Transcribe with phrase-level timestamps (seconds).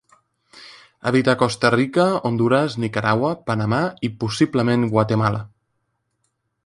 [1.09, 5.47] Habita a Costa Rica, Hondures, Nicaragua, Panamà i possiblement Guatemala.